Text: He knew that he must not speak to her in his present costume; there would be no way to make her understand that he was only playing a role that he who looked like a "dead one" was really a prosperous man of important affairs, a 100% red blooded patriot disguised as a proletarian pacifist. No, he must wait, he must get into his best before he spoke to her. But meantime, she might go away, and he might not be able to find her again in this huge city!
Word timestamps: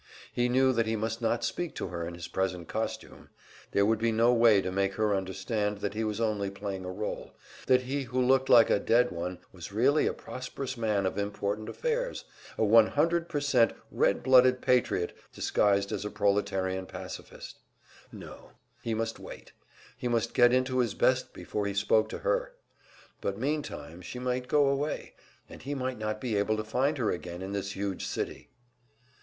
He 0.33 0.49
knew 0.49 0.73
that 0.73 0.87
he 0.87 0.95
must 0.95 1.21
not 1.21 1.43
speak 1.43 1.75
to 1.75 1.89
her 1.89 2.07
in 2.07 2.15
his 2.15 2.27
present 2.27 2.67
costume; 2.67 3.29
there 3.71 3.85
would 3.85 3.99
be 3.99 4.11
no 4.11 4.33
way 4.33 4.59
to 4.59 4.71
make 4.71 4.95
her 4.95 5.13
understand 5.13 5.77
that 5.81 5.93
he 5.93 6.03
was 6.03 6.19
only 6.19 6.49
playing 6.49 6.85
a 6.85 6.91
role 6.91 7.33
that 7.67 7.83
he 7.83 8.01
who 8.05 8.19
looked 8.19 8.49
like 8.49 8.71
a 8.71 8.79
"dead 8.79 9.11
one" 9.11 9.37
was 9.53 9.71
really 9.71 10.07
a 10.07 10.13
prosperous 10.13 10.75
man 10.75 11.05
of 11.05 11.19
important 11.19 11.69
affairs, 11.69 12.25
a 12.57 12.61
100% 12.61 13.73
red 13.91 14.23
blooded 14.23 14.59
patriot 14.59 15.15
disguised 15.33 15.91
as 15.91 16.03
a 16.03 16.09
proletarian 16.09 16.87
pacifist. 16.87 17.59
No, 18.11 18.53
he 18.81 18.95
must 18.95 19.19
wait, 19.19 19.51
he 19.95 20.07
must 20.07 20.33
get 20.33 20.51
into 20.51 20.79
his 20.79 20.95
best 20.95 21.31
before 21.31 21.67
he 21.67 21.75
spoke 21.75 22.09
to 22.09 22.17
her. 22.25 22.53
But 23.21 23.37
meantime, 23.37 24.01
she 24.01 24.17
might 24.17 24.47
go 24.47 24.67
away, 24.67 25.13
and 25.47 25.61
he 25.61 25.75
might 25.75 25.99
not 25.99 26.19
be 26.19 26.37
able 26.37 26.57
to 26.57 26.63
find 26.63 26.97
her 26.97 27.11
again 27.11 27.43
in 27.43 27.51
this 27.51 27.73
huge 27.73 28.07
city! 28.07 28.49